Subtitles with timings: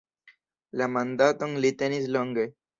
[0.81, 2.51] La mandaton li tenis longe.